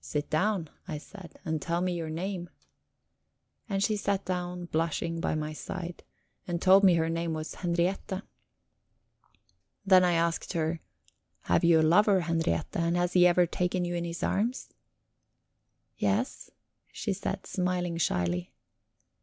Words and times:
"Sit 0.00 0.30
down," 0.30 0.70
I 0.88 0.96
said, 0.96 1.38
"and 1.44 1.60
tell 1.60 1.82
me 1.82 1.92
your 1.94 2.08
name." 2.08 2.48
And 3.68 3.82
she 3.82 3.94
sat 3.94 4.24
down, 4.24 4.64
blushing, 4.64 5.20
by 5.20 5.34
my 5.34 5.52
side, 5.52 6.02
and 6.48 6.62
told 6.62 6.82
me 6.82 6.94
her 6.94 7.10
name 7.10 7.34
was 7.34 7.56
Henriette. 7.56 8.22
Then 9.84 10.02
I 10.02 10.12
asked 10.12 10.54
her: 10.54 10.80
"Have 11.42 11.62
you 11.62 11.78
a 11.78 11.82
lover, 11.82 12.20
Henriette, 12.20 12.74
and 12.74 12.96
has 12.96 13.12
he 13.12 13.26
ever 13.26 13.44
taken 13.44 13.84
you 13.84 13.94
in 13.94 14.04
his 14.04 14.22
arms?" 14.22 14.70
"Yes," 15.98 16.50
she 16.90 17.12
said, 17.12 17.46
smiling 17.46 17.98
shyly. 17.98 18.54